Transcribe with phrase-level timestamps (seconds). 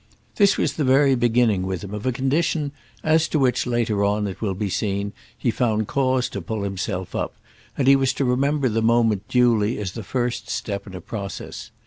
[0.37, 2.71] This was the very beginning with him of a condition
[3.03, 7.13] as to which, later on, it will be seen, he found cause to pull himself
[7.13, 7.35] up;
[7.77, 11.69] and he was to remember the moment duly as the first step in a process.